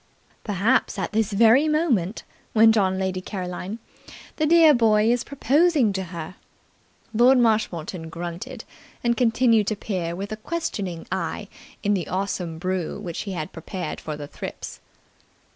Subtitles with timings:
[0.43, 2.23] "Perhaps at this very moment,"
[2.55, 3.77] went on Lady Caroline,
[4.37, 6.37] "the dear boy is proposing to her."
[7.13, 8.63] Lord Marshmoreton grunted,
[9.03, 11.49] and continued to peer with a questioning eye
[11.83, 14.79] in the awesome brew which he had prepared for the thrips.